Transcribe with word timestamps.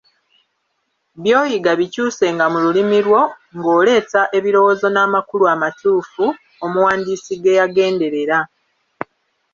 By'oyiga 1.21 1.71
bikyusenga 1.79 2.45
mu 2.53 2.59
lulimi 2.63 2.99
lwo 3.05 3.21
ng'oleeta 3.57 4.21
ebirowoozo 4.37 4.87
n'amakulu 4.91 5.45
amatuufu, 5.53 6.25
omuwandiisi 6.65 7.33
ge 7.43 7.51
yagenderera. 7.59 8.39